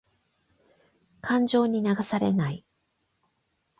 [1.21, 2.65] 感情に流されない。